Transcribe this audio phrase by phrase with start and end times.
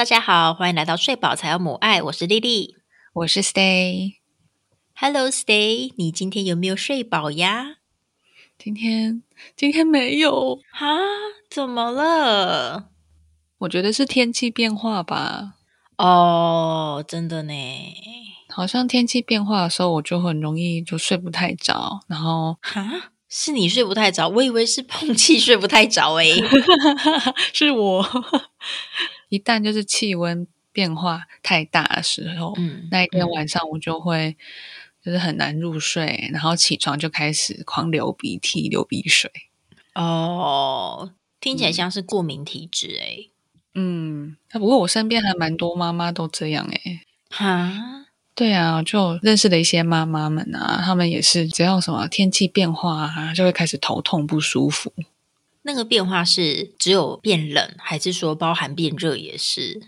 [0.00, 2.76] 大家好，欢迎来到睡饱才有母爱，我是丽丽。
[3.12, 7.76] 我是 Stay，Hello，Stay，你今天有没有睡饱呀？
[8.56, 9.22] 今天
[9.54, 10.96] 今天没有，啊，
[11.50, 12.88] 怎么了？
[13.58, 15.56] 我觉得是天气变化吧。
[15.98, 17.52] 哦，真的呢。
[18.48, 26.42] 好像天气变化的时候，我就很容易就睡不太着，然后哈，是你睡不太着，我以为是碰气睡不太着诶。
[27.52, 28.02] 是我
[29.30, 34.36] 一旦就是气温变化太大的时候，嗯，那一天嗯晚上我就会
[35.02, 39.30] 就是很难入睡，然后起床就开始狂流鼻涕、流鼻水。
[39.94, 43.30] 哦，听起来像是过敏体质诶。
[43.74, 47.00] 嗯，不过我身边还蛮多妈妈都这样诶、
[47.30, 54.92] 哈，对啊，就认识的一些妈妈们啊，她们也是只要什么天气变化啊，就会开始头痛不舒服。
[55.70, 59.80] 那个变化是只有变冷，还是说包含变热也是？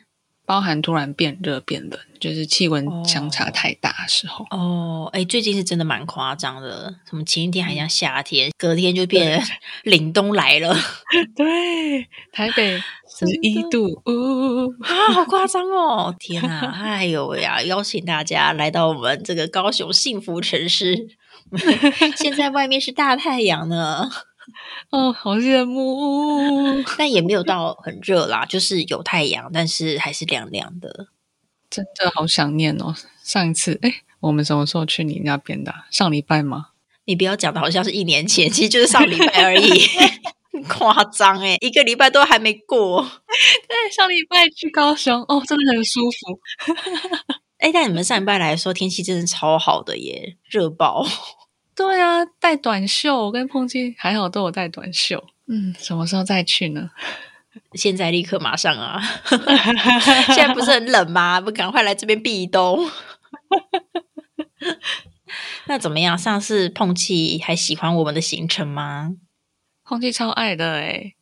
[0.45, 4.45] 包含突然变热变冷，就是气温哦相差太大的时候。
[4.51, 9.57] 哦，哎，最近是真的蛮夸张的，什么前一天还像夏天，隔天就变成
[9.91, 10.75] 凛冬来了，
[11.35, 12.77] 对，台北
[13.09, 16.15] 十一度，呜、啊，好夸张哦！
[16.19, 17.63] 天哪，哎呦喂呀！
[17.63, 21.07] 邀请大家来到我们这个高雄幸福城市，
[22.17, 24.11] 现在外面是大太阳呢，
[24.91, 31.09] 哦，好羡慕， 但也没有到很热啦，就是有太阳，但是还是凉凉的。
[31.71, 32.95] 真的好想念哦。
[33.23, 35.87] 上一次，哎，我们什么时候去你那边的啊？
[35.91, 36.69] 上礼拜吗？
[37.05, 39.87] 你不要讲的好像是一年前，其实就是上礼拜而已，
[40.69, 43.03] 夸张哎，一个礼拜都还没过。
[43.69, 46.41] 对，上礼拜去高雄，哦，真的很舒服。
[47.59, 51.07] 哎，但你们上礼拜来的时候，天气真的超好的耶，热爆。
[51.75, 55.25] 对啊，带短袖，我跟碰气还好都有带短袖。
[55.47, 56.91] 嗯，什么时候再去呢？
[57.75, 59.01] 现在立刻马上啊！
[60.29, 61.41] 现在不是很冷吗？
[61.41, 62.79] 不赶快来这边避冬？
[65.67, 66.17] 那怎么样？
[66.17, 69.13] 上次碰气还喜欢我们的行程吗？
[69.85, 71.15] 碰气超爱的诶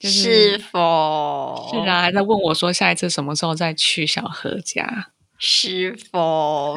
[0.00, 1.68] 是否？
[1.70, 5.08] 是，啊，还在问我说下一次什么时候再去小何家。
[5.38, 6.76] 是否？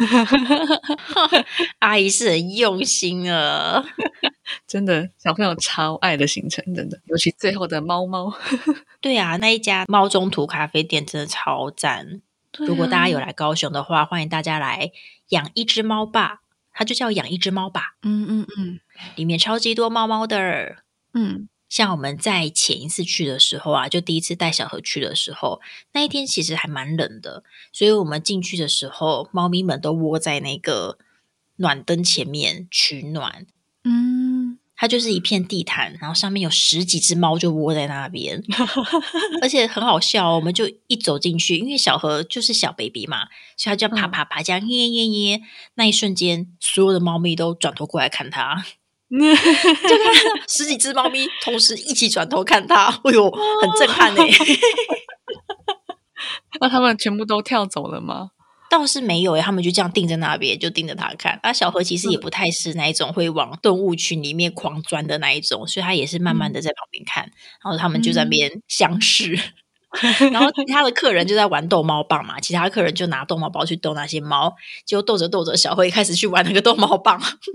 [1.79, 3.85] 阿姨是很用心啊。
[4.66, 8.34] 真的，小朋友超爱的行程，真的，尤其最后的猫猫。
[9.01, 12.22] 对啊，那一家猫中途咖啡店真的超赞。
[12.57, 14.91] 如果大家有来高雄的话，欢迎大家来
[15.29, 16.41] 养一只猫吧，
[16.74, 18.79] 它就叫养一只猫吧，嗯嗯嗯
[19.16, 20.78] 里面超级多猫猫的。
[21.13, 25.61] 嗯，像我们在前一次去的时候啊，就第一次带小何去的时候，
[25.94, 30.97] 那一天其实还蛮冷的，所以我们进去的时候，猫咪们都窝在那个
[31.57, 33.45] 暖灯前面取暖。
[33.83, 38.44] 嗯，它就是一片地毯，然后上面有十几只猫就窝在那边，
[39.41, 40.35] 而且很好笑、哦。
[40.35, 45.41] 我们就一走进去，因为小何就是小 baby 嘛，所以它就爬爬爬这样耶耶耶。
[45.75, 48.66] 那一瞬间，所有的猫咪都转头过来看他，
[49.09, 49.18] 就
[50.03, 53.31] 看到十几只猫咪同时一起转头看他，哎呦，
[53.62, 54.22] 很震撼呢、
[56.59, 58.31] 那他们全部都跳走了吗？
[58.69, 61.40] 倒是没有诶，他们就这样定在那边，就盯着他看。
[61.41, 67.24] 那小何其实也不太是那一种会往动物群里面狂钻的那一种，所以他也是慢慢的在旁边看。
[67.63, 69.39] 然后他们就在那边相视，
[70.31, 77.19] 然后其他的客人就在玩逗猫棒嘛，其他客人就拿逗猫棒去逗那些猫，结果逗着逗着，小何也开始去玩那个逗猫棒，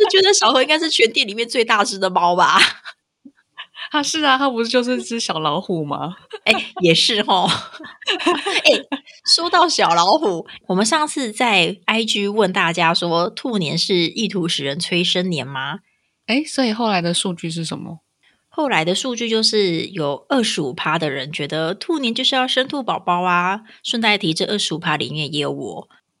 [0.00, 2.58] 就觉得小辉应该是全店里面最大只的猫吧？
[3.90, 6.14] 他是啊，他不是就是只小老虎吗？
[6.44, 6.52] 哎，
[6.82, 7.48] 也是哦。
[8.18, 8.70] 哎，
[9.24, 15.80] 说到小老虎，我们上次在 IG 问大家说，兔年是意图使人催生年吗？
[16.26, 18.00] 哎，所以后来的数据是什么？
[18.52, 23.62] 后来的数据就是有二十五趴的人觉得兔年就是要生兔宝宝啊。
[23.82, 25.88] 顺带提，这二十五趴里面也有我。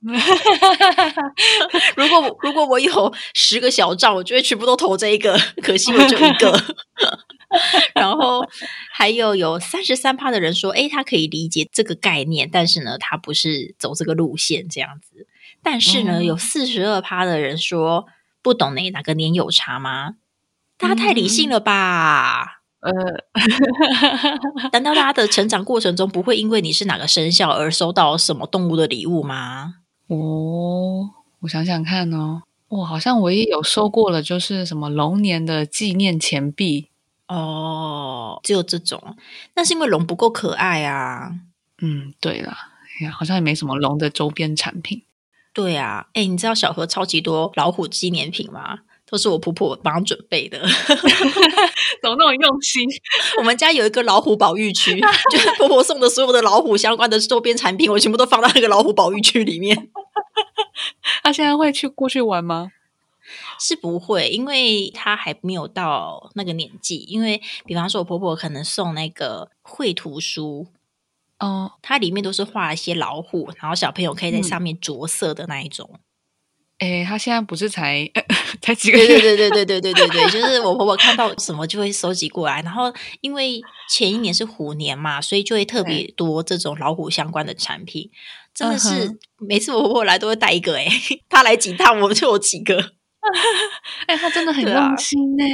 [1.96, 6.58] 如果如果我有十个小账，我就会全部都投这一个，可惜我就一个。
[7.94, 8.46] 然后
[8.92, 15.26] 还有有三十三趴的人说，诶，他可以理解这个概念，但是呢，他不是走这个路线这样子。
[15.62, 18.06] 但是呢，哦有四十二趴的人说
[18.40, 20.14] 不懂哪哪个年有差吗？
[20.80, 22.62] 大家太理性了吧？
[22.80, 22.90] 呃，
[24.72, 29.74] 难道大家的成长过程中不会因为你是哪个生肖而收到什么动物的礼物吗？
[30.06, 31.10] 哦，
[31.40, 36.88] 我想想看哦，我好像唯一有收过的就是什么龙年的纪念钱币。
[37.28, 39.14] 哦，只有这种，
[39.54, 41.32] 那是因为龙不够可爱啊。
[41.82, 42.56] 嗯，对了，
[43.12, 45.02] 好像也没什么龙的周边产品。
[45.52, 48.78] 对啊，哎，你知道小何超级多老虎纪念品吗？
[49.10, 50.58] 都是我婆婆帮我准备的。
[52.02, 52.88] 怎么那么用心？
[53.38, 59.90] 我们家有一个老虎保育区，就是 婆婆送的所有的老虎相关的周边产品，我全部都放到那个老虎保育区里面。
[61.22, 62.72] 他现在会去过去玩吗？
[63.60, 66.96] 是不会，因为他还没有到那个年纪。
[66.96, 70.66] 因为比方说，我婆婆可能送那个绘图书，
[71.38, 76.00] 哦，它里面都是画一些老虎，然后小朋友可以在上面着色的那一种。
[76.80, 78.10] 哎，他现在不是才
[78.60, 79.06] 才几个月？
[79.06, 82.60] 对对对对对对对对， 就是我婆婆看到什么就会收集过来。
[82.62, 88.10] 然后因为前一年是虎年嘛，所以就会特别多这种老虎相关的产品。
[88.52, 90.88] 真的嗯是每次我婆婆来都会带一个、欸，
[91.30, 92.92] 她来几趟我们就有几个。
[94.06, 95.44] 哎，他真的很用心呢，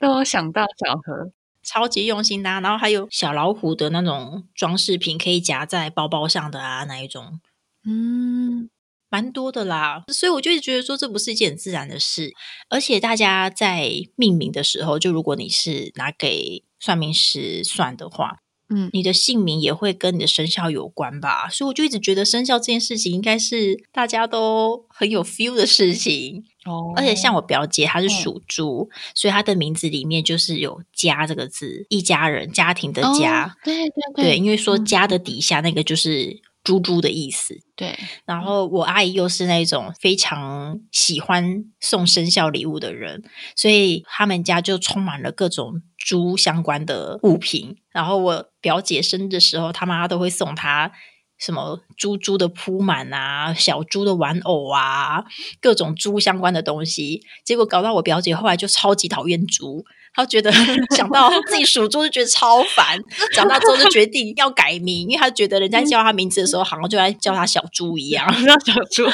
[0.00, 1.32] 都有想到小何。
[1.64, 7.40] 超级用心的、啊，然后还有小老虎的那种装饰品，可以夹在包包上的啊，那一种
[7.84, 8.70] 嗯，
[9.08, 10.04] 蛮多的啦。
[10.12, 12.32] 所以我就一直觉得说，这不是一件很自然的事。
[12.68, 18.38] 而且大家在命名的时候，就如果你是拿给算命师算的话，
[18.70, 21.48] 嗯你的姓名也会跟你的生肖有关吧。
[21.48, 26.44] 所以我就一直觉得生肖这件事情应该是大家都很有 feel 的事情。
[26.66, 33.46] 哦而且像我表姐，她是属猪，所以她的名字里面就是有“家”这个字，一家人、家庭的家。
[33.46, 37.54] 哦对对对，因为说嗯家的底下那个就是猪猪的意思。
[37.74, 43.22] 对，然后我阿姨又是那种非常喜欢送生肖礼物的人，
[43.56, 47.78] 所以他们家就充满了各种猪相关的物品。
[47.90, 50.92] 然后我表姐生日的时候，他妈都会送她
[51.38, 55.24] 什么猪猪的铺满啊，小猪的玩偶啊，
[55.62, 57.22] 各种猪相关的东西。
[57.46, 59.86] 结果搞到我表姐后来就超级讨厌猪，
[60.18, 60.50] 她觉得
[60.96, 62.98] 想到自己属猪就觉得超烦，
[63.32, 69.08] 长大之后就决定要改名，因为他觉得人家叫他名字的时候，好像就在叫他小猪一样， 叫小猪。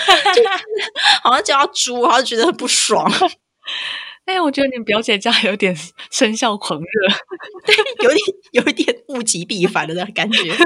[1.23, 3.06] 好像叫他猪，他就觉得很不爽，
[4.25, 5.77] 哎，我觉得你表姐家有点
[6.11, 6.87] 生肖狂热。
[7.67, 8.19] 对有点
[8.53, 10.56] 有一点物极必反的那感觉。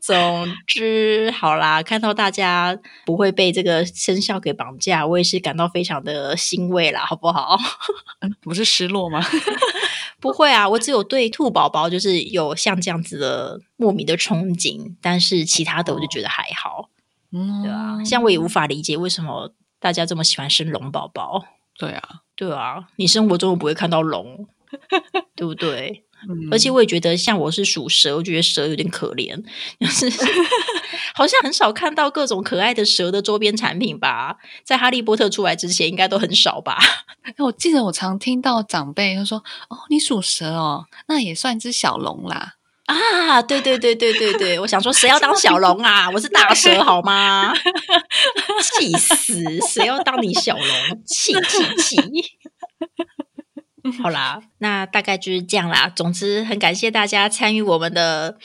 [0.00, 7.58] 总之，好啦，看到大家不会被这个生肖给绑架，我也是感到非常的欣慰啦，好不好？
[8.20, 9.20] 嗯，不是失落吗？
[10.20, 16.90] 不会啊，我只有对兔宝宝就是有像这样子的莫名的憧憬，但是其他的我就觉得还好，
[17.32, 21.44] 嗯，对啊，像我也无法理解为什么大家这么喜欢生龙宝宝，
[21.78, 22.02] 对啊，
[22.36, 24.46] 对啊，你生活中又不会看到龙，
[25.34, 26.04] 对不对？
[26.28, 29.42] 嗯而且我也觉得，像我是属蛇，我觉得蛇有点可怜，
[29.80, 30.10] 就是
[31.14, 34.36] 好像很少看到各种可爱的蛇的周边产品吧。
[34.64, 36.78] 在哈利波特出来之前，应该都很少吧？
[37.22, 39.38] 哎我记得我常听到长辈他说
[39.70, 42.54] ：“哦，你属蛇哦，那也算只小龙啦。
[42.86, 46.10] 啊，对对对对对对，我想说，谁要当小龙啊？
[46.10, 47.54] 我是大蛇好吗？
[48.78, 49.42] 气死！
[49.68, 51.02] 谁要当你小龙？
[51.06, 51.96] 气气气！
[54.02, 55.88] 好啦， 那大概就是这样啦。
[55.88, 58.38] 总之，很感谢大家参与我们的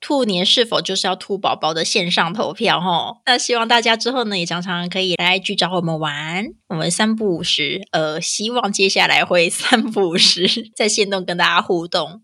[0.00, 3.20] 兔年是否就是要兔宝宝的线上投票哈。
[3.26, 12.22] 那希望大家之后呢，也常常可以来去找我们玩，我们三不五时，呃，希望接下来会三不五时在线动跟大家互动。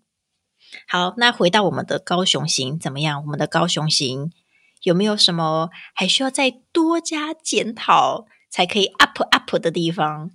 [0.86, 3.22] 好，那回到我们的高雄行怎么样？
[3.22, 4.30] 我们的高雄行
[4.82, 10.30] 有没有什么还需要再多加检讨才可以 up up 的地方？”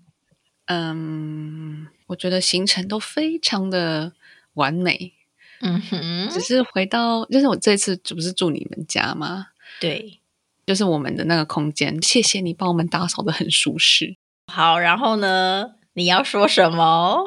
[0.67, 4.13] 嗯，我觉得行程都非常的
[4.53, 5.13] 完美，
[5.61, 9.47] 嗯哼，只是回到就是我这次不是住你们家吗？
[9.79, 10.19] 对，
[10.65, 14.17] 就是我们的那个空间，谢谢你帮我们打扫的很舒适。
[14.51, 15.75] 好，然后呢？
[15.93, 17.23] 你要说什么？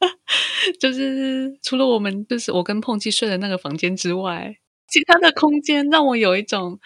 [0.78, 4.56] 就是除了我们就是我跟碰气睡的那个房间之外，
[4.92, 6.78] 其他的空间让我有一种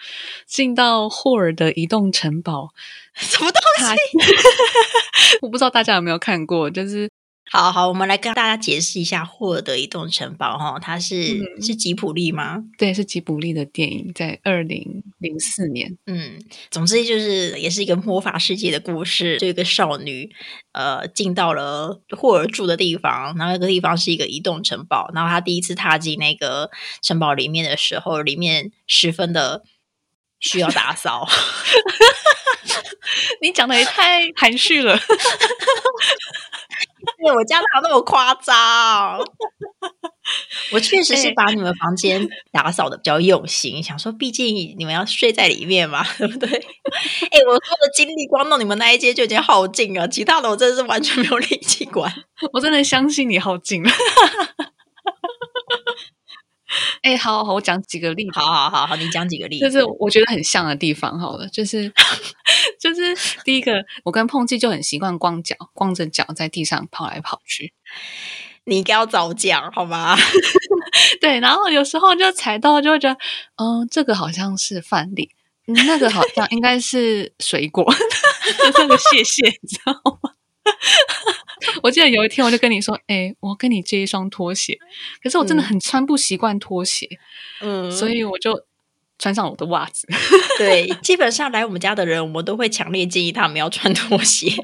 [0.47, 2.69] 进到霍尔的移动城堡。
[3.13, 3.95] 什么东西？
[5.41, 7.09] 我不知道大家有没有看过，就是
[7.49, 12.63] 好好，我们来跟大家解释一下霍尔的移动城堡哈，它是、嗯是吉普力吗？
[12.77, 15.97] 对，是吉卜力的电影，在二零零四年。
[16.07, 16.39] 嗯，
[16.69, 19.37] 总之就是也是一个魔法世界的故事。
[19.37, 20.29] 就一个少女，
[20.73, 25.09] 呃，进到了霍尔住的地方，然后那个地方是一个移动城堡。
[25.13, 26.69] 然后她第一次踏进那个
[27.01, 29.63] 城堡里面的时候，里面十分的
[30.39, 31.27] 需要打扫。
[33.41, 34.99] 你讲的也太含蓄了。
[37.23, 39.19] 对我家哪有那么夸张？
[40.73, 46.49] 我确实是 哎把你们房间打扫的比较用心，想说，毕竟你们要睡在里面嘛， 对不对？
[46.49, 52.11] 哎、我说的精力光弄你们那一间就已经耗尽了，其他的我真的是完全没有力气管。
[52.53, 53.89] 我真的相信你耗尽了。
[57.03, 58.31] 哎，好好，我讲几个例子。
[58.39, 61.19] 好好好好，你讲几个例子，就是我觉得很像的地方。
[61.19, 61.91] 好了，就是
[62.79, 67.73] 就是第一个，我跟碰气就很习惯光脚，光着脚在地上跑来跑去。
[68.65, 70.17] 你应该要早讲好吗？
[71.21, 73.17] 对，然后有时候就踩到，就会觉得，
[73.55, 75.29] 嗯，这个好像是饭粒，
[75.85, 77.85] 那个好像应该是水果，
[78.77, 80.31] 那个谢谢，你知道吗？
[81.83, 84.77] 我记得有一天，我就跟你说：“哎，我跟你借一双拖鞋。”
[85.23, 87.07] 可是我真的很穿不习惯拖鞋，
[87.61, 88.63] 嗯，所以我就
[89.17, 90.07] 穿上我的袜子。
[90.57, 94.51] 对，基本上来我们家的人，我们都会强烈建议他们要穿拖鞋。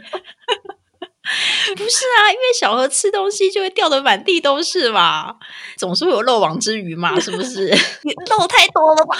[1.75, 5.35] 不是啊，因为小何吃东西就会掉的满地都是嘛，
[5.77, 7.67] 总是会有漏网之鱼嘛，是不是？
[8.03, 9.17] 你漏太多了吧？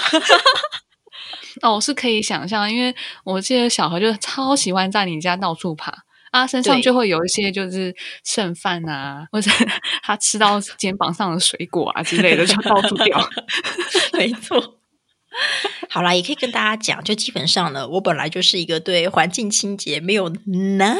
[1.62, 6.03] 哦，是可以想象，因为我记得小何就超喜欢在你家到处爬。
[6.40, 9.50] 他身上就会有一些就是剩饭啊，或者
[10.02, 13.30] 他吃到肩膀上的水果啊之类的，就到处掉。
[14.18, 14.78] 没错。
[15.88, 20.96] 好啦，也可以跟大家讲，就基本上呢，我本来就是一个对环境清洁没有那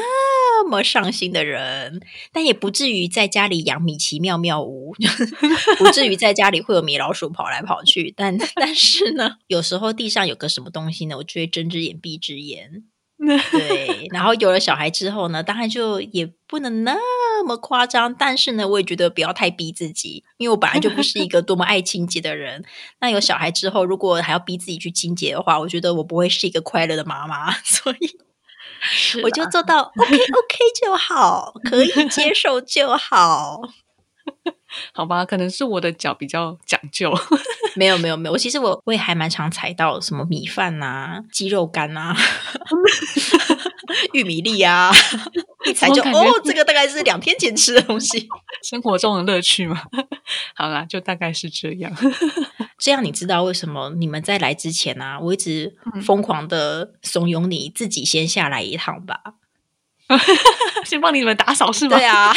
[0.67, 2.01] 么上心的人，
[2.33, 4.93] 但也不至于在家里养米奇妙妙屋，
[5.77, 8.13] 不至于在家里会有米老鼠跑来跑去。
[8.15, 12.83] 但但是呢，有时候地上有个什么东西呢，我就会睁只眼闭只眼。
[13.51, 22.63] 对，然后有了小孩之后呢，当然就也不能那么夸张，但是呢，我也觉得不要太逼自己，因为我本来就不是一个多么爱清洁的人。
[22.99, 33.61] 那有小孩之后，如果还要逼自己去清洁的话，我觉得我不会是一个快乐的妈妈， 所以我就做到 OK OK 就好，可以接受就好。
[34.93, 37.13] 好吧，可能是我的脚比较讲究。
[37.75, 42.15] 没有没有没有，我其实我我也还蛮常踩到什么米饭呐、鸡肉干呐、
[44.13, 44.91] 玉米粒啊，
[45.65, 48.27] 一踩就哦，这个大概是两天前吃的东西，
[48.63, 49.81] 生活中的乐趣嘛。
[50.55, 51.91] 好啦，就大概是这样。
[52.77, 55.19] 这样你知道为什么你们在来之前啊？
[55.19, 55.75] 我一直
[56.05, 59.19] 疯狂的怂恿你自己先下来一趟吧。
[60.85, 61.97] 先帮你们打扫是吗？
[61.97, 62.33] 对啊，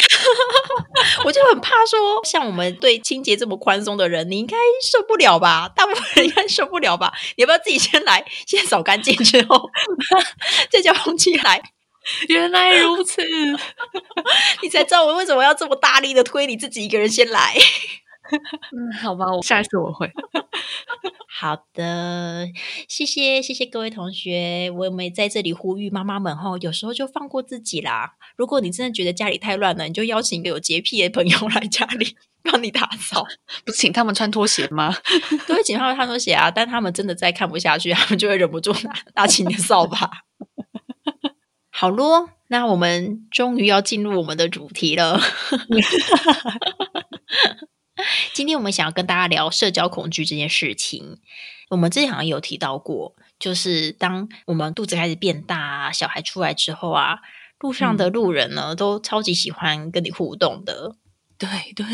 [1.23, 5.69] 我就很怕说，像我们对清洁这么宽松的人，你应该受不了吧？
[5.75, 7.13] 大部分人应该受不了吧？
[7.37, 9.69] 你要不要自己先来，先扫干净之后，
[10.71, 11.61] 再叫空气来？
[12.27, 13.21] 原来如此，
[14.63, 17.53] 你才知道我为什么要这么大力的推你自己一个人先来。
[18.71, 20.09] 嗯，好吧，我下一次我会。
[21.39, 22.47] 好的，
[22.87, 28.15] 谢谢谢谢各位同学，我们在这里呼吁妈妈们哈，有时候就放过自己啦。
[28.35, 33.25] 如果你真的觉得家里太乱了，你就邀请一个有洁癖的朋友来家里帮你打扫，
[33.63, 34.95] 不是请他们穿拖鞋吗？
[35.47, 40.09] 都会请他们穿拖鞋啊，但他们真的再看不下去，他们就会忍不住拿拿起你的扫把。
[41.71, 45.21] 好咯，那我们终于要进入我们的主题了。
[48.33, 51.17] 今天我们想要跟大家聊社交恐惧这件事情。
[51.69, 57.19] 我们之前好像有提到过，就是当我们肚子开始变大，小孩出来之后啊，
[57.59, 60.95] 路上的路人呢都超级喜欢跟你互动的。
[61.37, 61.85] 对对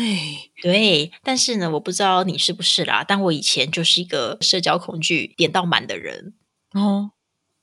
[0.62, 6.34] 对，但是呢，我不知道你是不是啦，但我以前就是一个社交恐惧点到满的人
[6.72, 7.12] 哦。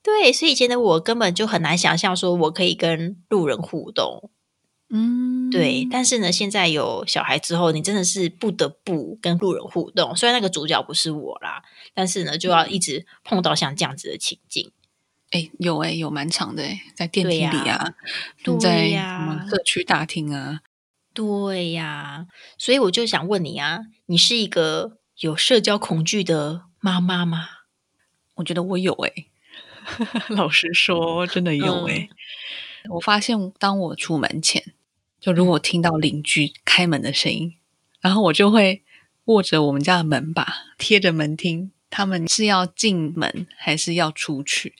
[0.02, 4.30] 对，所以以前的我根本就很难想象说我可以跟路人互动。
[4.96, 10.14] 嗯，对，但是呢，现在有小孩之后，你真的是不得不跟路人互动。
[10.14, 14.70] 虽然那个主角不是我啦，但是呢，就要一直碰到像这样子的情境。
[15.32, 17.92] 哎，有哎，有蛮长的哎，在电梯里啊，
[18.60, 20.60] 在什么社区大厅啊，
[21.12, 22.28] 对呀。
[22.56, 27.48] 所以我就想问你啊，你是一个有社交恐惧的妈妈吗？
[28.36, 29.12] 我觉得我有哎，
[30.30, 32.08] 老实说，真的有哎。
[32.90, 34.73] 我发现，当我出门前，
[35.24, 37.54] 就如果听到邻居开门的声音，
[38.02, 38.82] 然后我就会
[39.24, 44.74] 握着我们家的门把，贴着门听，他们是要进门还是要出去。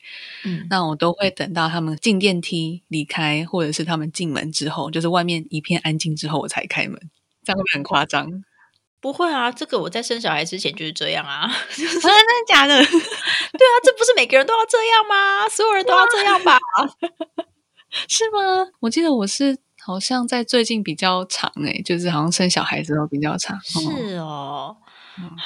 [0.44, 7.00] 嗯，那我都会等到他们进电梯离开，或者是他们进门之后，就是外面一片安静之后，我才开门。
[7.42, 8.44] 这样会很夸张？
[9.00, 11.50] 不会啊，这个我在生小孩之前就是这样啊。
[11.72, 12.76] 真的假的？
[12.84, 15.48] 对啊，这不是每个人都要这样吗？
[15.48, 16.58] 所有人都要这样吧？
[18.08, 18.68] 是吗？
[18.80, 23.60] 我记得我是好像在最近比较长诶，就是好像生小孩之后比较长。
[23.62, 24.76] 是哦，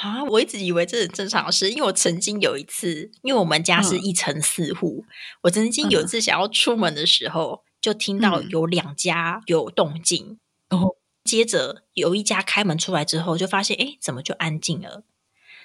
[0.01, 5.03] 啊，我一直以为这是正常的事，因为我曾经有一次，因为我们家是一层四户，
[5.41, 15.03] 我曾经有一次想要出门的时候，就听到有两家有动静，然后接着有一家开门出来之后，就发现哎，怎么就安静了？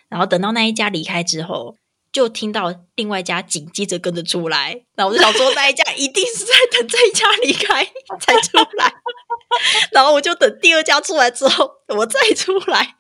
[0.08, 1.76] 然后等到那一家离开之后。
[2.14, 7.84] 就听到另外一家紧接着跟着出来，那我就想说那一家一定是在等这一家离开
[8.20, 8.94] 才出来，
[9.90, 12.94] 然后我就等第二家出来之后我再出来，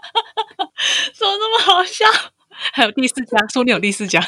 [1.14, 2.06] 怎么那么好笑？
[2.72, 4.18] 还有第四家，说你有第四家。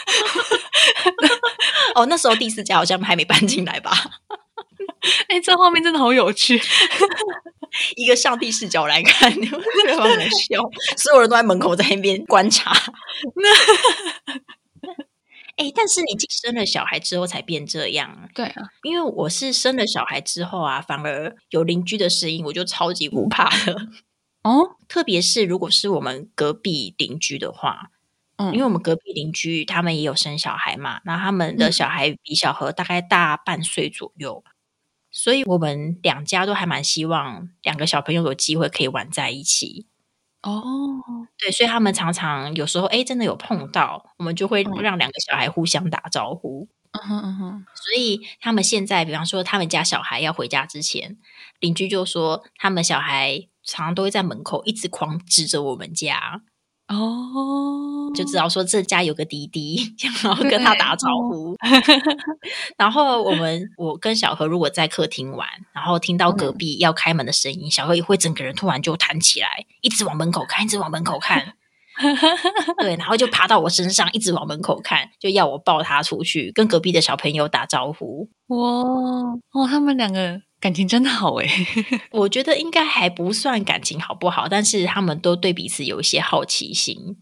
[1.95, 3.91] 哦，那时候第四家好像还没搬进来吧？
[5.29, 6.61] 哎，这画面真的好有趣。
[7.97, 10.59] 一个上帝视角来看，非常好笑。
[10.97, 12.73] 所有人都在门口在那边观察。
[15.57, 18.29] 哎，但是你生了小孩之后才变这样。
[18.35, 23.89] 对啊，因为我是生了小孩之后啊，反而有邻居的声音，我就超级不怕了。
[24.43, 27.91] 哦，特别是如果是我们隔壁邻居的话，
[28.37, 34.43] 嗯，因为我们隔壁邻居他们也有生小孩嘛，那他们的小孩比小何大概大半岁左右，
[35.17, 39.87] 所以我们两家都还蛮希望两个小朋友有机会可以玩在一起。
[40.43, 40.61] 哦，
[41.39, 46.69] 对，所以他们常常有时候，哎，真的有碰到，我们就会让两个小孩互相打招呼。
[46.93, 51.17] 嗯哼嗯哼，所以他们现在，比方说他们家小孩要回家之前，
[51.61, 56.43] 邻居就说，他们小孩常常都会在门口一直狂指着我们家。
[56.89, 61.57] 哦，就知道说这家有个弟弟，然后跟他打招呼。
[62.77, 71.55] 然后我们我跟小何如果在客厅玩，然后听到隔壁要开门的声音，小何也会整个人突然就弹起来，一直往门口看，一直往门口看。
[72.81, 78.29] 对，然后就爬到我身上，一直往门口看，就要我抱他出去，跟隔壁的小朋友打招呼。
[78.49, 80.43] 哇哦，他们两个。
[80.65, 81.47] 感情真的好诶，
[82.11, 87.19] 我觉得应该还不算感情好不好，但是他们都对彼此有一些好奇心，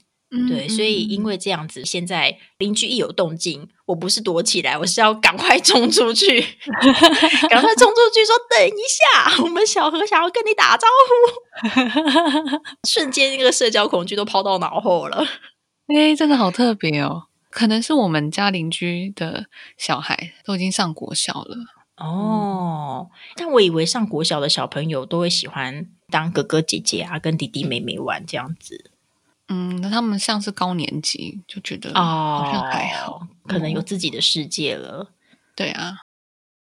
[0.49, 6.41] 对，所以因为这样子，现在邻居一有动静，我不是躲起来，我是要赶快冲出去，
[7.51, 8.81] 赶快冲出去说等一
[9.35, 10.87] 下，我们小何想要跟你打招
[11.75, 15.27] 呼， 瞬间那个社交恐惧都抛到脑后了。
[15.89, 19.47] 哎，真的好特别哦，可能是我们家邻居的
[19.77, 21.57] 小孩都已经上国小了。
[22.03, 28.91] 哦，但我以为上国小的小朋友都会喜欢当哥哥姐姐啊，跟弟弟妹妹玩这样子。
[29.49, 35.13] 嗯，那他们像是高年级就觉得哦，好像还好，可能有自己的世界了。
[35.55, 35.99] 对啊，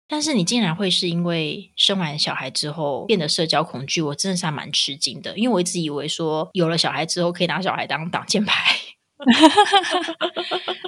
[0.07, 5.37] 但是你竟然会是因为生完小孩之后变得社交恐惧，我真的是蛮吃惊的。
[5.37, 8.76] 因为我一直以为说有了小孩之后可以拿小孩当挡箭牌。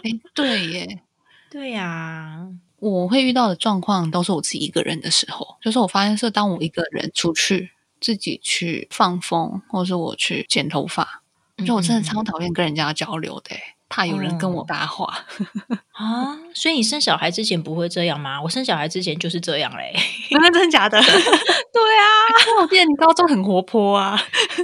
[0.04, 1.02] 哎，对耶，
[1.50, 2.46] 对呀。
[2.80, 11.22] 我会遇到的状况都是我自己一个人的时候，就是我发现是当我一个人出去自己去放风，或者是我去剪头发，
[11.66, 13.54] 就我真的超讨厌跟人家交流的。
[13.90, 15.04] 怕有人跟我搭话
[15.92, 16.38] 啊！
[16.54, 18.40] 所以你生小孩之前不会这样吗？
[18.42, 19.92] 我生小孩之前就是这样嘞，
[20.30, 20.98] 那 真的假的？
[21.02, 24.16] 对啊，我记得你高中很活泼啊，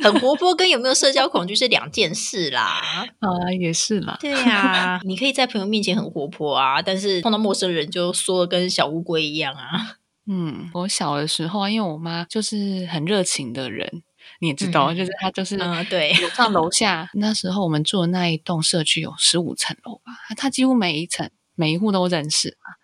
[0.03, 2.81] 很活泼，跟有没有社交恐惧是两件事啦。
[3.19, 3.29] 啊，
[3.61, 4.17] 也是嘛。
[4.21, 9.97] 对呀，你可以在朋友面前很活泼啊，但是碰到陌生人就说的跟小乌龟一样啊。
[10.29, 14.03] 嗯，我小的时候啊，因为我妈就是很热情的人。
[14.41, 15.57] 你也知道，就是他就是
[15.89, 17.09] 对楼上楼下。
[17.15, 22.75] 那时候我们住的那一栋社区有十五层楼吧，他几乎每一层每一户都认识嘛。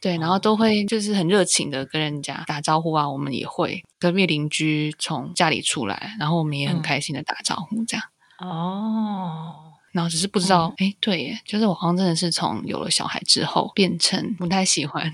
[0.00, 3.08] 对，然后都会就是很热情的跟人家打招呼啊。
[3.08, 8.06] 我们也会隔壁邻居从家里出来，然后我们也很开心的打招呼这样。
[8.38, 9.54] 哦，
[9.92, 15.12] 然后只是不知道，哎，对耶，就是我好像真的是从有了小孩之后变成不太喜欢。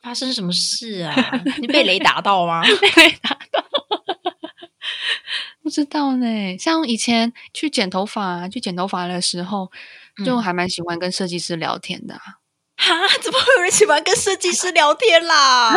[0.00, 1.14] 发生什么事啊？
[1.60, 2.62] 你被雷打到吗？
[2.62, 3.64] 被雷打到。
[5.64, 9.72] 不知道呢，像以前去剪头发，去剪头发的时候，
[10.22, 12.14] 就还蛮喜欢跟设计师聊天的。
[12.76, 15.74] 哈， 怎么会有人喜欢跟设计师聊天啦？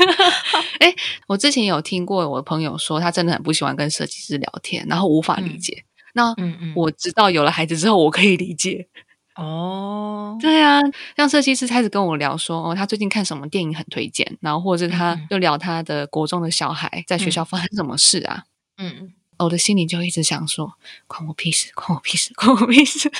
[0.80, 0.94] 哎，
[1.28, 5.84] 我之前有听过我的朋友说，他真的很不喜欢跟设计师聊天，然后无法理解。
[6.12, 8.86] 那嗯嗯，我知道有了孩子之后，我可以理解。
[9.36, 10.78] 哦，对啊，
[11.16, 18.44] 像设计师开始跟我聊说，哦，他最近看什么电影很推荐，然后或者他就聊他的国中的小孩在学校发生什么事啊。
[18.78, 20.74] 嗯，我的心里就一直想说，
[21.06, 23.10] 关我屁事，关我屁事，关我屁事，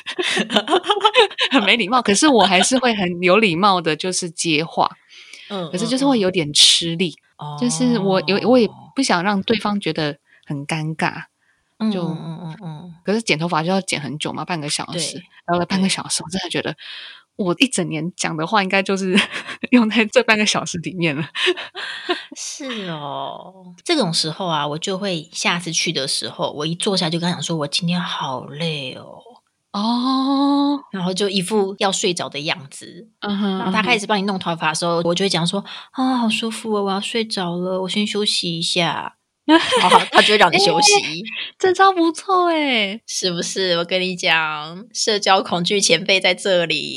[1.50, 2.02] 很没礼貌。
[2.02, 4.90] 可是我还是会很有礼貌的，就是接话。
[5.48, 7.14] 嗯，可是就是会有点吃力，
[7.60, 11.24] 就是我有我也不想让对方觉得很尴尬。
[11.92, 16.74] 就嗯嗯嗯，可是剪头发就要剪很久嘛，半个小时，然后半个小时，我真的觉得。
[17.36, 19.14] 我一整年讲的话，应该就是
[19.70, 21.22] 用在这半个小时里面了。
[22.36, 29.20] 是哦，这种时候啊，我就会下次去的时候，我一坐下就跟他讲说：“我今天好累哦。”
[29.72, 33.08] 哦，然后就一副要睡着的样子。
[33.20, 39.15] 嗯哼，然后他开始帮你弄头发的时候，我就会讲说：“啊，好舒服哦，我要睡着了，我先休息一下。”
[39.80, 40.92] 好好，他就会让你休息，
[41.58, 43.76] 这招不错哎，是不是？
[43.78, 46.96] 我跟你讲，社交恐惧前辈在这里。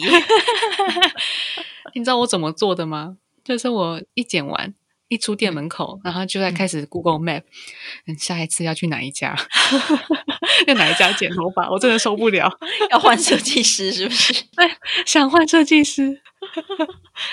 [1.93, 3.17] 你知道我怎么做的吗？
[3.43, 4.73] 就是我一剪完，
[5.10, 7.43] 一出店门口，然后就在开始 Google Map，
[8.08, 9.36] 嗯，下一次要去哪一家？
[10.67, 11.69] 要哪一家剪头发？
[11.69, 12.50] 我真的受不了，
[12.91, 14.34] 要换设计师是不是？
[14.56, 14.72] 对，
[15.06, 16.22] 想换设计师。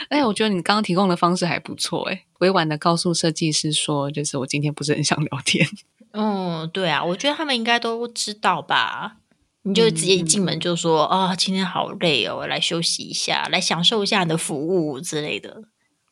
[0.08, 5.66] 哎，我觉得你刚刚提供的方式还不错，哎，委婉的告诉设计师说，就是我今天不是很想聊天。
[6.12, 9.16] 嗯，对啊，我觉得他们应该都知道吧。
[9.62, 15.64] 你就直接一进门就说啊，今天好累哦，来休息一下，来享受一下你的服务之类的。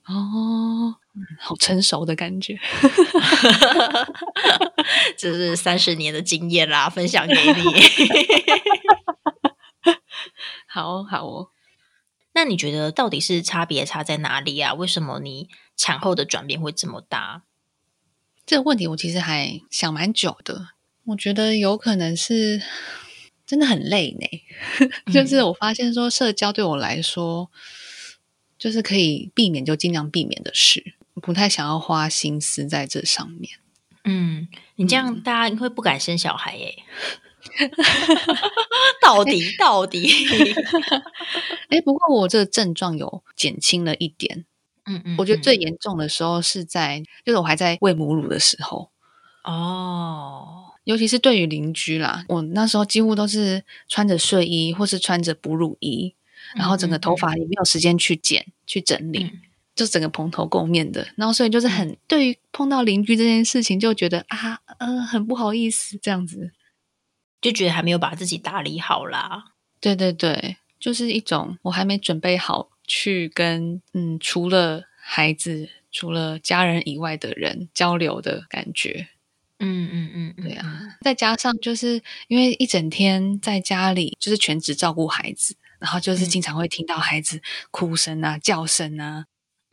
[0.06, 0.96] 哦，
[1.38, 2.58] 好成熟的感觉，
[5.16, 7.62] 这是三十年的经验啦，分享给你。
[10.66, 11.50] 好好哦，
[12.32, 14.74] 那你觉得到底是差别差在哪里啊？
[14.74, 17.42] 为什么你产后的转变会这么大？
[18.44, 20.70] 这个问题我其实还想蛮久的。
[21.06, 22.60] 我觉得有可能是
[23.46, 24.26] 真的很累呢，
[25.12, 27.50] 就是我发现说社交对我来说。
[28.56, 33.58] 就是可以避免就尽量避免的事，不太想要花心思在这上面。
[34.04, 36.76] 嗯，你这样大家会不敢生小孩耶？
[39.00, 40.08] 到底到底？
[41.68, 44.44] 哎，不过我这个症状有减轻了一点。
[44.86, 48.90] 嗯嗯，我觉得最严重的时候是在，就是我还在喂母乳的时候。
[49.44, 56.14] 哦，尤其是对于邻居啦，我那时候几乎都是穿着睡衣或是穿着哺乳衣。
[56.54, 59.32] 然后整个头发也没有时间去剪去整理，
[59.74, 61.06] 就整个蓬头垢面的。
[61.16, 66.52] 然后所以就是很对于碰到邻居这件事情，就觉得啊，嗯，很不好意思这样子，
[67.40, 69.52] 就觉得还没有把自己打理好啦。
[69.80, 79.08] 对对对，就是一种我还没准备好去跟嗯，除了孩子、除了家人以外的人交流的感觉。
[79.58, 80.96] 嗯嗯嗯，对啊。
[81.02, 85.56] 再加上就是因为一整天在家里，就是全职照顾孩子。
[85.80, 89.26] 然后就是经常会听到孩子哭声啊、叫声啊，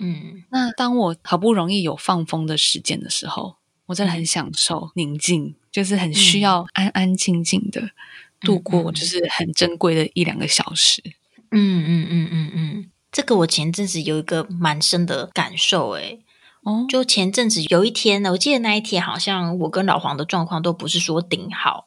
[0.04, 7.92] 嗯，那当我好不容易有放风的时间的时候，我真的很享受宁静，就是很需要安安静静的
[8.40, 11.04] 度过，就是很珍贵的一两个小时。
[11.52, 16.18] 嗯嗯嗯嗯嗯，这个我前阵子有一个蛮深的感受，哎，
[16.64, 21.86] 哦，就前阵子有一天呢，我记得那一天好像我跟老黄的状况都不是说顶好，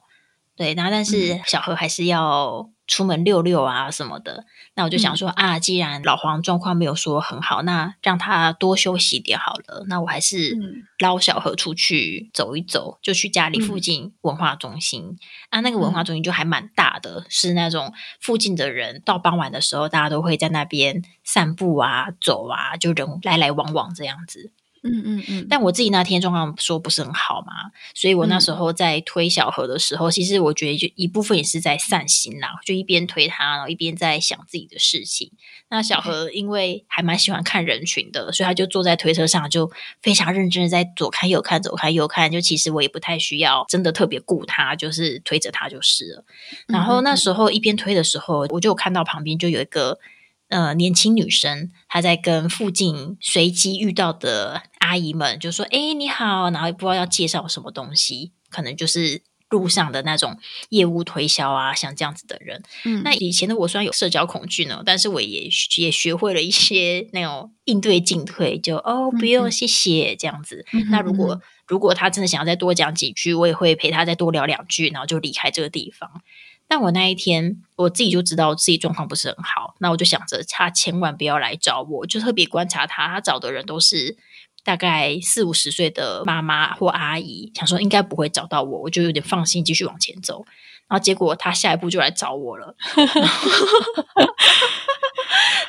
[0.56, 2.70] 对，然后但是小何还是要。
[2.86, 9.86] 出门溜溜啊什么的，那我就想说啊，既然老黄状况没有说很好，那让他多休息点好了。
[9.88, 10.54] 那我还是
[10.98, 15.16] 捞小何出去走一走，就去家里附近文化中心
[15.48, 15.60] 啊。
[15.60, 17.90] 那个文化中心就还蛮大的，是那种
[18.20, 24.52] 附近的人到傍晚的时候，大家都会在那边散步啊、走啊，就人来来往往这样子。
[24.84, 35.32] 嗯嗯嗯，但我自己那天状况说不是很好嘛，所以我那时候在推小何的时候，其实我觉得就一部分也是在散心啦，就一边推他，然后一边在想自己的事情。
[35.70, 39.70] 那小何因为还蛮喜欢看人群的，所以他就坐在推车上，就
[40.02, 42.30] 非常认真的在左看右看，左看右看。
[42.30, 46.24] 就其实我也不太需要真的特别顾他，就是推着他就是了。
[46.68, 49.98] 然后那时候一边推的时候，我就看到旁边就有一个。
[50.48, 62.62] 呃，年轻女生她在跟附近随机遇到的阿姨们就说：“哎，你好。”然后不知道要介绍什么东西，可能就是路上的那种业务推销啊，像这样子的人。
[62.84, 70.66] 嗯，那以前的我虽然有社交恐惧呢，但是我也也学会了一些那种应对进退，就哦，不用谢谢这样子。
[70.90, 76.22] 那如果如果他真的想要再多讲几句，我也会陪他再多聊两句，然后就离开这个地方。
[76.66, 84.16] 但我那一天，我自己就知道自己状况不是很好，那我就想着他千万不要来找我，就特别观察他，他找的人都是
[84.64, 90.44] 大概四五十岁的妈妈或阿姨，想说应该不会找到我，我就有点放心继续往前走。
[90.86, 92.76] 然后结果他下一步就来找我了，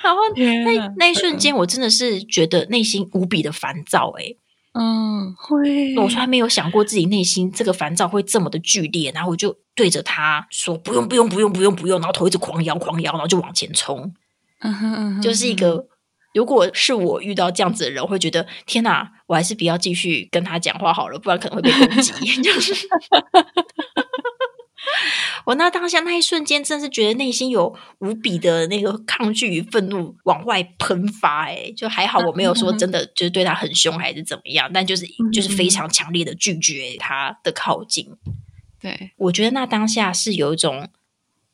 [0.04, 4.38] 然后那那一瞬间，我真的是觉得内心无比的烦躁，诶。
[4.74, 5.96] 嗯，会。
[5.96, 14.14] 我从来没有想过自己内心这个烦躁会这么的剧烈，然后我就对着他说：“不用，不用，不用，不用，不用。”然后头一直狂摇，狂摇，然后就往前冲。
[14.62, 15.86] 嗯哼嗯哼，就是一个，
[16.34, 22.12] 如果是我遇到这样子的人，会觉得天哪，我还是不要继续跟他讲话好了，不然可能会被攻击。
[22.42, 22.74] 就是。
[25.46, 31.46] 我那当下那一瞬间，真是觉得内心有无比的那个抗拒与愤怒往外喷发。
[31.46, 38.08] 哎，就还好我没有说真的就是对他很凶还是怎么样，但就是就是非常强烈的拒绝他的靠近。
[38.86, 40.90] 对我觉得那当下是有一种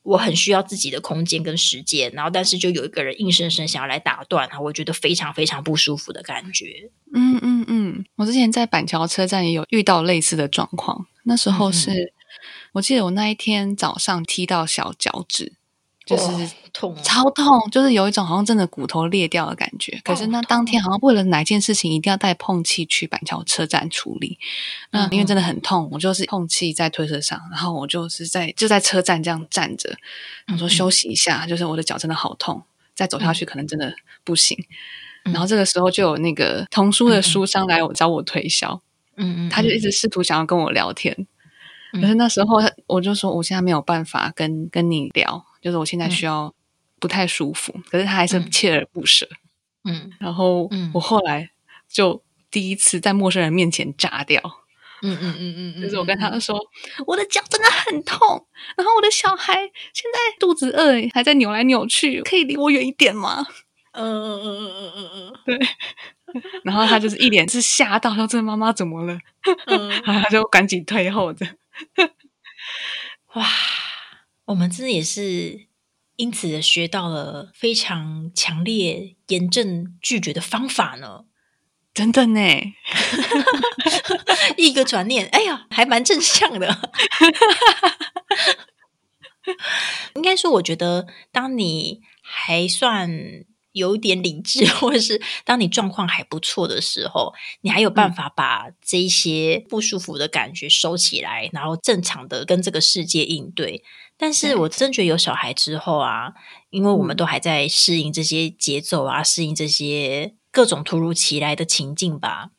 [0.04, 6.90] 我很需要自己的空间跟时间，然后但是就有一个人硬生生想要来打断，我觉得非常非常不舒服的感觉。
[7.14, 12.14] 嗯嗯嗯，我之前在板桥车站也有遇到类似的状况，那时候是。
[12.74, 15.54] 我记得我那一天早上踢到小脚趾，
[16.18, 20.00] 就是痛，超痛，就是有一种好像真的骨头裂掉的感觉。
[20.04, 24.38] 可是那当天好像为了哪件事情，一定要带碰气去板桥车站处理。
[24.92, 29.96] 那因为真的很痛，我就是碰气在推车上，然后我就是在就在车站这样站着，
[30.52, 32.64] 我说休息一下，就是我的脚真的好痛，
[32.96, 33.94] 再走下去可能真的
[34.24, 34.58] 不行。
[35.24, 38.82] 然后这个时候就有那个童书的书商来我找我推销，
[39.18, 41.28] 嗯嗯，他就一直试图想要跟我聊天，
[41.94, 46.54] 可是那时候我就说我现在没有办法跟跟你聊，就是我现在需要
[47.00, 49.28] 不太舒服，可是他还是锲而不舍，
[49.84, 51.50] 嗯，然后我后来
[51.88, 54.42] 就第一次在陌生人面前炸掉，
[55.04, 56.60] 嗯嗯嗯嗯， 就是我跟他说
[57.08, 58.20] 我的脚真的很痛，
[58.76, 59.56] 然后我的小孩
[59.94, 63.46] 现在肚子饿，还在扭来扭去，可以离我远一点吗？
[63.94, 65.34] 嗯嗯嗯嗯嗯嗯。
[65.46, 65.68] 嗯， 对。
[66.64, 69.20] 然后他就是一脸是吓到，说：“这妈妈怎么了？”
[69.68, 71.46] 嗯，他就赶紧退后的。
[73.34, 73.46] 哇，
[74.52, 75.68] 我们真的也是
[76.18, 81.22] 因此学到了非常强烈、严正拒绝的方法呢。
[81.94, 82.42] 真的呢，
[84.58, 86.68] 一个转念，哎呀，还蛮正向的。
[90.16, 93.46] 应该说，我觉得当你还算。
[93.74, 103.82] 有一点理智，或者是当你状况还不错的时候，你还有办法把这一些不舒服的感觉收起来，然后正常的跟这个世界应对。
[104.22, 106.34] 但是我真觉得有小孩之后啊，
[106.70, 112.50] 因为我们都还在适应这些节奏啊，适应这些各种突如其来的情境吧。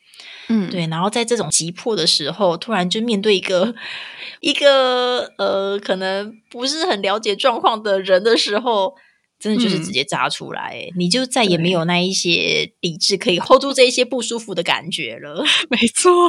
[0.48, 0.88] 嗯，对。
[0.88, 3.76] 然后在这种急迫的时候，突然就面对一个
[4.40, 8.96] 一个呃，可能不是很了解状况的人的时候。
[9.42, 15.44] 真的就是直接扎出来，你就再也没有那一些理智可以 hold 住这一些不舒服的感觉了。
[15.68, 16.28] 没错，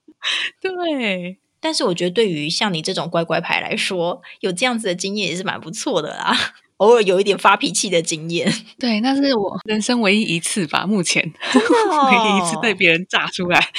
[0.62, 1.38] 对。
[1.66, 6.32] 但是我觉得，对于像你这种乖乖牌来说，有这样子的经验也是蛮不错的啦。
[6.78, 10.86] 偶尔有一点发脾气的经验， 对，那是我人生唯一一次吧。
[10.86, 13.70] 目前唯一 一次被别人炸出来，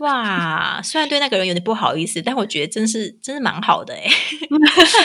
[0.00, 0.82] 哇！
[0.82, 4.10] 虽然对那个人有点不好意思，但我觉得真是真是蛮好的哎，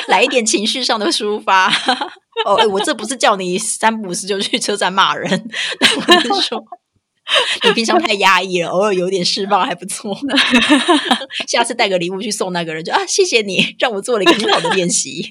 [0.10, 1.72] 来一点情绪上的抒发。
[2.46, 6.62] 哦，我这不是叫你三不五时就去车站骂人，我是说
[7.66, 10.16] 你平常太压抑了，偶尔有点释放还不错。
[11.48, 15.30] 下次带个礼物去送那个人，就啊，谢谢你让我做了一个很好的练习。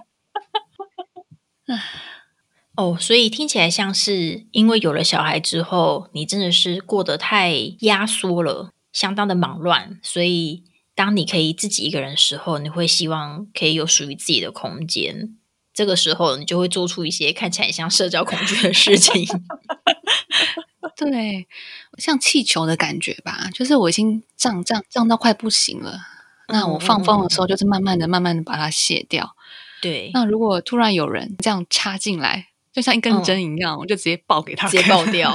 [2.77, 10.01] 哦，所以听起来像是因为有了小孩之后，你真的是过得太压缩了，相当的忙乱。
[10.03, 10.65] 所以
[10.97, 15.37] 当你可以自己一个人的时候，你会希望可以有属于自己的空间。
[15.73, 19.25] 这个时候，你就会做出一些看起来像社交恐惧的事情。
[20.97, 21.47] 对，
[21.99, 26.01] 像气球的感觉吧，就是我已经胀胀胀到快不行了。
[26.49, 29.35] 那我放风的时候，就是慢慢的、慢慢的把它卸掉。
[29.81, 30.11] 对。
[30.13, 35.35] 那如果突然有人这样插进来，就像一根针一样，我就直接爆给他，直接爆掉。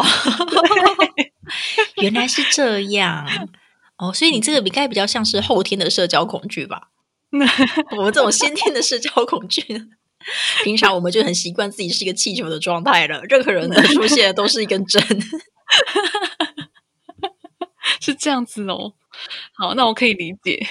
[2.01, 3.27] 原来是这样
[3.97, 6.89] 哦，所以你这个应该比较像是后天的社交恐惧吧？
[7.97, 9.63] 我们这种先天的社交恐惧。
[10.63, 15.01] 平常我们就很习惯自己是一个气球的状态了，任何人的出现都是一根针，
[17.99, 18.93] 是这样子哦。
[19.53, 20.67] 好，那我可以理解。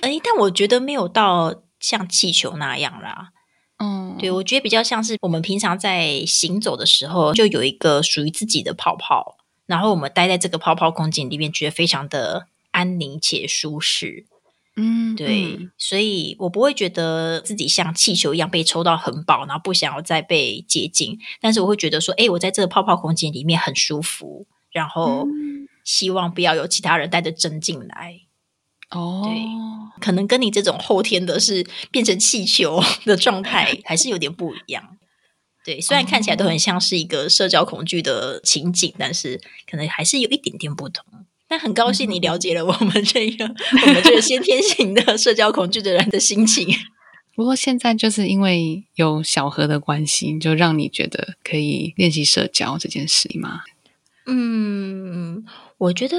[0.00, 3.30] 哎，但我觉得没有到像气球那样啦。
[3.78, 14.26] 嗯，对，我觉得比较像是我们平常在行走的时候，就有一个属于自己的泡泡，然后我们待在这个泡泡空间里面，觉得非常的安宁且舒适。
[14.74, 21.18] 嗯，对，所以我不会觉得自己像气球一样被抽到很饱，然后不想要再被接近。
[21.42, 25.26] 但是我会觉得说，哎，我在这个泡泡空间里面很舒服，然后
[25.84, 28.20] 希望不要有其他人带着针进来。
[28.90, 29.42] 哦，对，
[30.00, 34.96] 可能跟你这种后天的是变成气球的状态还是有点不一样。
[35.64, 41.04] 对，虽然看起来都很像是一个社交恐惧的情景，但是可能还是有一点点不同。
[41.52, 43.44] 但很高兴你了解了我们这个
[43.86, 46.66] 我们这个先天型的社交恐惧的人的心情。
[47.34, 53.64] 不过现在就是因为有小何的关系，就让你觉得可以练习社交这件事吗？
[54.24, 55.44] 嗯，
[55.76, 56.16] 我觉得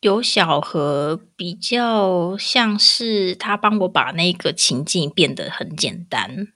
[0.00, 6.48] 有小何比较像是他帮我把那个情境变得很简单。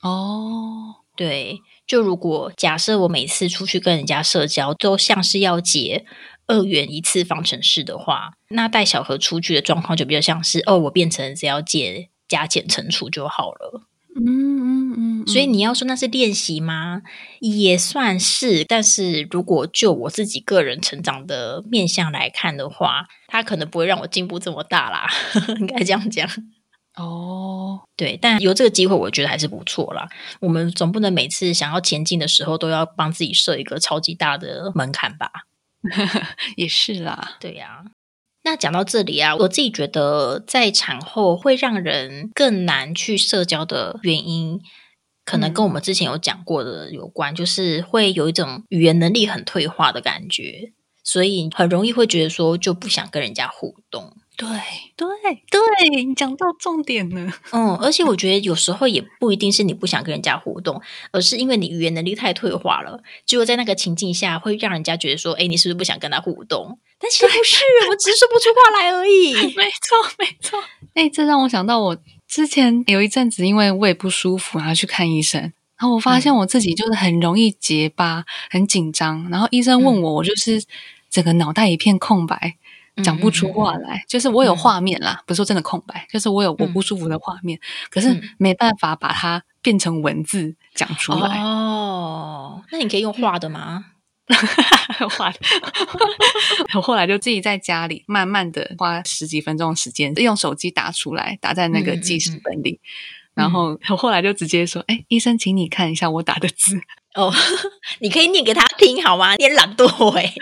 [0.00, 6.06] 哦，对，就如果假设我每次出去跟人家社交，都像是要解。
[6.50, 13.82] 二元一次方程式的话，那带小何出去的状况就比较像是哦，我变成只要借加减乘除就好了。
[14.16, 15.26] 嗯嗯嗯。
[15.26, 17.02] 所以你要说那是练习吗？
[17.38, 18.64] 也算是。
[18.64, 25.08] 但是如果就我自己个人成长的面向来看的话，它可能不会让我进步这么大啦。
[25.60, 26.28] 应该这样讲。
[26.96, 30.08] 哦，对，但有这个机会，我觉得还是不错啦。
[30.40, 35.30] 我们总不能每次想要前进的时候，都要帮自己设一个超级大的门槛吧？
[36.56, 37.36] 也是啦。
[37.40, 37.84] 对呀。
[38.42, 44.58] 那讲到这里啊，我自己觉得在产后会让人更难去社交的原因，
[45.26, 50.72] 可能跟我们之前有讲过的有关，就是会有一种语言能力很退化的感觉，
[51.04, 54.16] 所以很容易会觉得说就不想跟人家互动。
[54.40, 54.48] 对
[54.96, 55.06] 对
[55.50, 57.30] 对，你讲到重点了。
[57.52, 60.80] 嗯，而且我觉得有时候也不一定是你不想跟人家互动，
[61.12, 66.78] 而是因为你语言能力太退化了，结果在那个情境下会让人家觉得说，哎，你是不是不想跟他互动？
[66.98, 69.34] 但其实不是，我只是说不出话来而已。
[69.54, 70.58] 没错，没错。
[70.94, 80.62] 哎，这让我想到我之前有一阵子因为胃不舒服，然后去看医生，然后我发现我自己就是很容易结巴，很紧张，然后医生问我，我就是
[81.10, 82.56] 整个脑袋一片空白。
[83.02, 87.58] 讲不出话来，就是我有画面啦，不是说真的空白，就是我有我不舒服的画面，
[87.90, 91.38] 可是没办法把它变成文字讲出来。
[91.40, 93.86] 哦，那你可以用画的吗？
[95.10, 95.38] 画的。
[96.74, 102.80] 我后来就自己在家里慢慢的花十几分钟时间，用手机打出来，打在那个记事本里，
[103.34, 106.80] 然后我后来就直接说：“哎，医生，请你看一下我打的字。”
[107.16, 107.32] 哦，
[107.98, 109.34] 你可以念给他听好吗？
[109.34, 110.32] 你懒惰哎。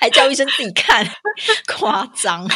[0.00, 1.06] 还叫医生自己看，
[1.66, 2.46] 夸张。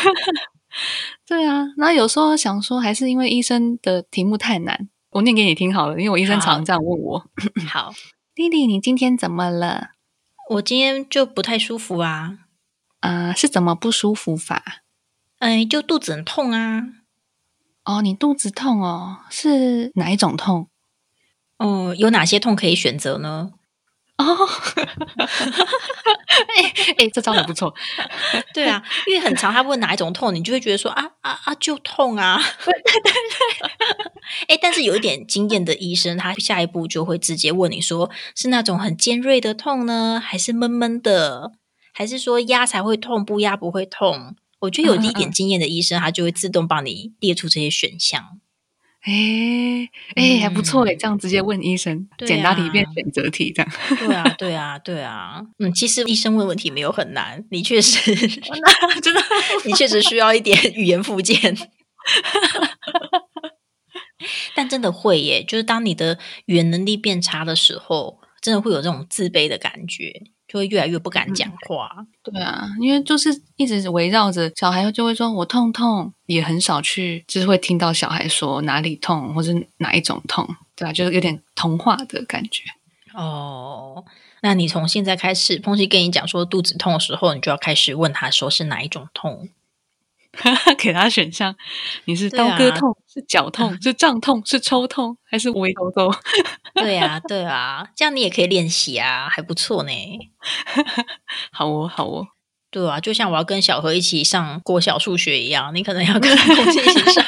[1.26, 5.92] 对啊，那有时候想说，还是因为医生的题目太难，我念给你听好了。
[5.98, 7.24] 因为我医生常常这样问我。
[7.68, 7.92] 好，
[8.34, 9.90] 丽丽，你今天怎么了？
[10.50, 12.38] 我今天就不太舒服啊。
[13.00, 14.82] 啊，是怎么不舒服法？
[15.38, 16.82] 哎，就肚子很痛啊。
[17.84, 20.68] 哦，你肚子痛哦，是哪一种痛？
[21.58, 23.52] 哦，有哪些痛可以选择呢？
[24.16, 24.24] 哦，
[25.16, 27.74] 哎哎，这招很不错。
[28.54, 32.40] 对啊，因为很长，他问哪一种痛，你就会觉得说啊啊啊，就痛啊。
[32.64, 33.10] 对对对。
[34.48, 41.52] 哎，但是有一点经验的医生，他下一步就会直接问你说，是那种很尖锐的痛呢，还是闷闷的，
[41.92, 44.36] 还是说压才会痛，不压不会痛？
[44.60, 48.38] 我觉得有一点经验的医生，他就会自动帮你列出这些选项。
[49.06, 49.86] 哎
[50.16, 53.70] 哎，还不错哎，这样直接问医生，简答题变选择题这样。
[53.98, 55.42] 对啊，对啊，对啊。
[55.58, 59.20] 嗯，其实医生问问题没有很难，你确实真的，
[59.66, 61.54] 你确实需要一点语言附件。
[64.54, 70.22] 但真的会耶，就是当你的语言能力变差的时候，真的会有这种自卑的感觉。
[70.54, 82.62] 就会越来越不敢讲话，对啊，因为就是一直围绕着小孩，就会说我痛痛，也很少去，就是会听到小孩说哪里痛或者哪一种痛，对啊，就是有点童话的感觉。
[83.14, 84.04] 哦，
[84.42, 89.48] 那你从现在开始，碰西跟你讲说肚子痛的时候，你就要开始问他说是哪一种痛。
[90.78, 91.54] 给他选项，
[92.06, 96.14] 你是刀割痛，是脚痛， 是胀痛，是抽痛，还是围兜兜？
[96.74, 99.92] 对啊，对啊，这样你也可以练习啊，还不错呢。
[101.52, 102.26] 好哦，好哦，
[102.70, 107.24] 对啊，就像我要跟小何一起上国小数学一样，你可能要跟同学一起上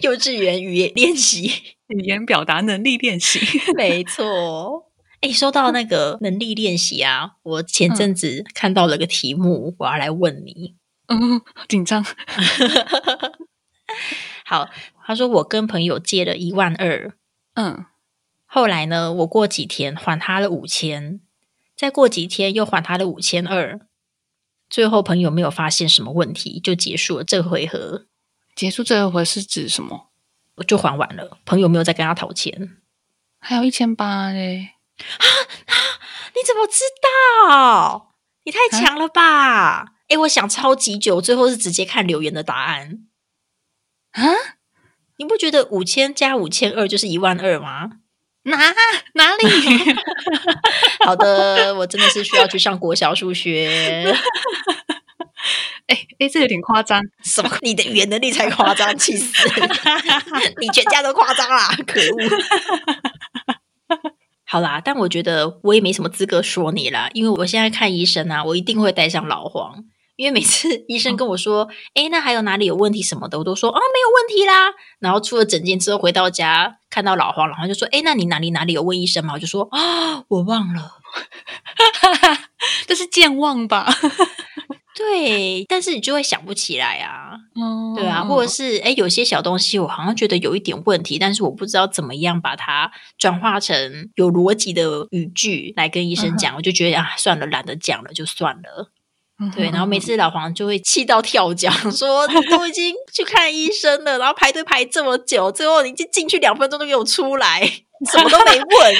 [0.00, 1.50] 幼稚园语言练习、
[1.88, 3.40] 语言表达能力练习。
[3.74, 4.90] 没错。
[5.20, 10.74] 哎，说到那个能力练习啊，我前阵子看到了个题目，我要来问你。
[11.08, 12.04] 嗯， 紧张。
[14.44, 14.68] 好，
[15.04, 17.14] 他说我跟朋友借了一万二，
[17.54, 17.86] 嗯，
[18.46, 21.20] 后来呢，我过几天还他了五千，
[21.76, 23.80] 再过几天又还他了五千二，
[24.68, 28.06] 最后朋友没有发现什么问题，就结束了这回合。
[28.54, 30.10] 结束这回合是指什么？
[30.56, 32.76] 我就还完了，朋友没有再跟他讨钱，
[33.40, 34.72] 还有一千八嘞。
[34.98, 35.24] 啊
[35.66, 35.74] 啊！
[36.34, 36.84] 你怎么知
[37.48, 38.14] 道？
[38.44, 39.94] 你太强了吧！
[40.12, 42.98] 哎，我想超级久，最后是直接看留言的答案
[44.10, 44.22] 啊！
[45.16, 47.92] 你不觉得五千加五千二就是一万二吗？
[48.42, 48.56] 哪
[49.14, 49.94] 哪里？
[51.06, 54.14] 好的，我真的是需要去上国小数学。
[55.86, 57.50] 哎哎，这有点夸张，什么？
[57.62, 59.48] 你的语言能力才夸张，气死！
[60.60, 62.18] 你全家都夸张啦，可恶！
[64.44, 69.84] 好啦，但我觉得我也没什么资格说你啦，因为我现在看医生啊，我一定会带上老黄。
[70.16, 80.98] 因为每次医生跟我说：“哎，那还有哪里有问题什么的？”我都说：“哦，没有问题啦。”然后出了诊间之后回到家，看到老黄，老黄就说：“哎，那你哪里哪里有问医生吗？”我就说：“啊，我忘了，
[82.86, 83.92] 这是健忘吧？”
[84.94, 87.32] 对，但是你就会想不起来啊，
[87.96, 98.90] 对啊，或者是哎，有些小东西我好像觉得有一点问题，但是我不知道怎么样把它转化成有逻辑的语句来跟医生讲，我就觉得啊，算了，懒得讲了，就算了。
[99.50, 107.60] 对，然后每次老黄就会气到跳脚， 说你都已经去看医生了，然后排队排这么久，最后你进进去两分钟都没有出来，
[108.10, 108.94] 什么都没问，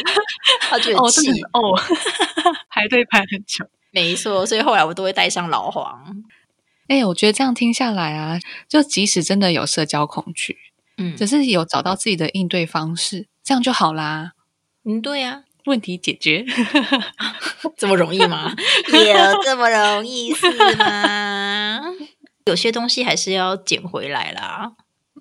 [0.61, 1.78] 他就很，气哦，
[2.70, 3.66] 排队排很久。
[3.90, 6.03] 没错，所以后来我都会带上老黄。
[6.88, 8.38] 哎、我觉得这样听下来啊，
[8.68, 10.57] 就即使真的有社交恐惧，
[10.97, 14.32] 嗯只是有找到自己的应对方式，这样就好啦，
[14.84, 16.44] 嗯，对啊，问题解决。
[17.76, 18.52] 这么容易吗？
[18.92, 21.80] 有这么容易是吗？
[22.46, 24.72] 有些东西还是要捡回来啦。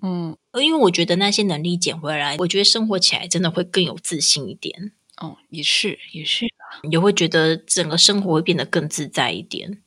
[0.01, 6.47] 嗯，因为我觉得那些能力捡回来，我觉得生活起来真的会更有自信一点，哦，也是，也是。
[6.83, 9.79] 你就会觉得整个生活会变得更自在一点。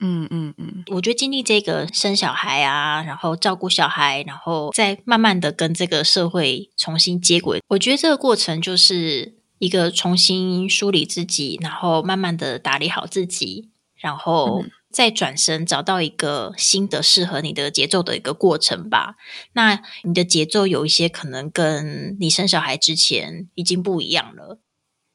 [0.00, 19.16] 嗯嗯嗯，我觉得经历这个生小孩啊，然后照顾小孩，然后再慢慢的跟这个社会重新接轨，我觉得这个过程就是一个重新梳理自己，然后慢慢的打理好自己，然后再转身找到一个新的适合你的节奏的一个过程吧。
[19.52, 24.58] 那你的节奏有一些可能跟你生小孩之前已经不一样了。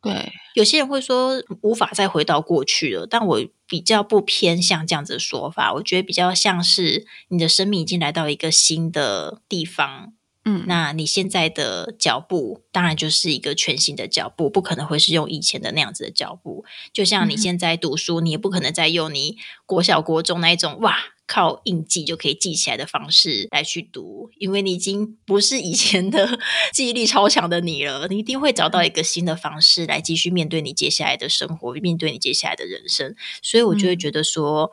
[0.01, 5.73] 对，有些人会说无法再回到过去了，但我比较不偏向这样子的说法。
[5.73, 10.13] 我觉得比较像是你的生命已经来到一个新的地方，
[10.47, 16.63] 嗯，那你现在的脚步当然就是一个全新的脚步，不可能会是用以前的那样子的脚步。
[16.93, 26.39] 就像你现在读书，你也不可能再用你国小、国中那一种哇靠印记就可以记起来的方式来去读，因为你已经不是以前的
[26.71, 28.07] 记忆力超强的你了。
[28.07, 33.15] 你一定会找到一个新的方式来继续面对你接下来的生活，面对你接下来的人生。
[33.41, 34.71] 所以我就会嗯觉得说。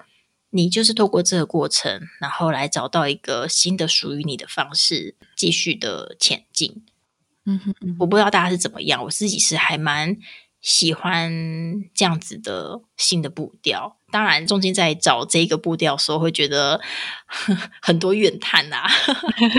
[0.54, 6.84] 你就是透过这个过程，然后来找到一个新的属于你的方式，继续的前进。
[7.44, 10.16] 嗯哼嗯我不知道大家是怎么样，我自己是还蛮
[10.62, 11.30] 喜欢
[11.92, 13.98] 这样子的新的步调。
[14.10, 16.78] 当然，中间在找这个步调的时候，会觉得
[17.80, 18.84] 很多怨叹呐、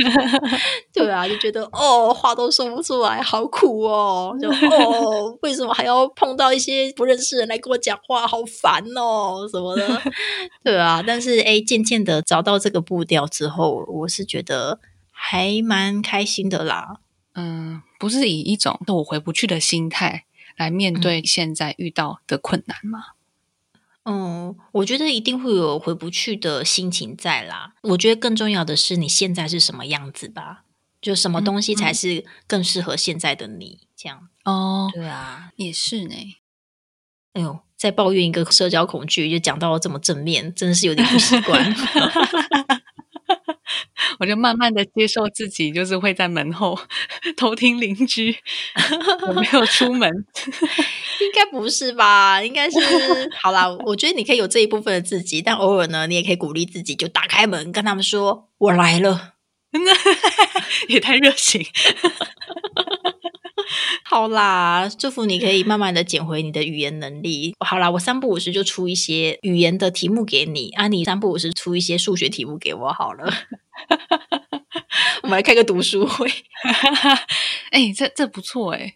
[0.94, 10.02] 对啊，就觉得哦，话都说不出来，好苦哦，就哦，为什么还要碰到一些不认识人来跟我讲话，好烦哦，什么的，
[10.64, 11.04] 对啊。
[11.06, 14.80] 但是哎，渐渐的找到这个步调之后，我是觉得
[15.12, 16.98] 还蛮开心的啦。
[17.34, 20.26] 嗯，不是以一种我回不去的心态
[20.58, 23.06] 来面对现在遇到的困难吗？
[24.06, 27.74] 嗯，我觉得一定会有回不去的心情在啦。
[27.82, 30.66] 我觉得更重要的是你现在是什么样子吧，
[31.02, 33.80] 就什么东西才是更适合现在的你。
[33.96, 35.52] 这样，哦，对啊。
[35.56, 36.16] 也是呢。
[37.32, 41.74] 哎呦，再抱怨一个社交恐惧，就讲到这么正面，真的是有点不习惯。
[44.20, 46.80] 我就慢慢的接受自己，就是会在门后
[47.36, 48.36] 偷听邻居
[49.28, 50.10] 我没有出门。
[51.22, 52.44] 应该不是吧？
[52.44, 52.78] 应该是
[53.42, 53.70] 好啦。
[53.86, 59.34] 我觉得你可以有这一部分的自己，但偶尔呢，你也可以鼓励自己，就打开门跟他们说：“我来了。
[60.90, 61.66] ”也太热情。
[64.04, 67.56] 好啦，祝福你可以慢慢的捡回你的语言能力。
[67.60, 73.34] 好啦，我三不五时就出一些语言的题目给你啊，你三不五时出一些数学题目给我好了。
[75.24, 76.28] 我们来开个读书会，
[77.72, 78.94] 哎、这这不错哎、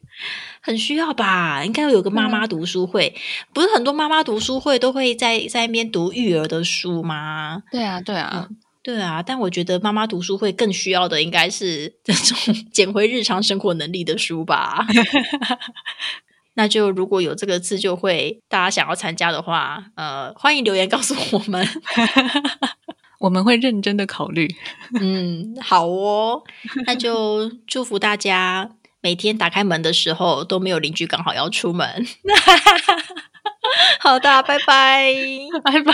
[0.62, 1.64] 很需要吧？
[1.66, 3.16] 应该有个妈妈读书会，
[3.54, 7.64] 不是很多妈妈读书会都会在在那边读育儿的书吗？
[7.72, 8.48] 对啊，对啊，
[8.84, 14.86] 对啊，但我觉得妈妈读书会更需要的应该是 这种捡回日常生活能力的书吧。
[16.56, 21.68] 那就如果有这个自救会，大家想要参加的话，呃，欢迎留言告诉我们。
[23.20, 24.56] 我们会认真的考虑。
[25.00, 26.44] 嗯，好哦，
[26.86, 32.06] 那就祝福大家每天打开门的时候都没有邻居刚好要出门。
[34.00, 35.14] 好的，拜拜。
[35.64, 35.94] 拜拜。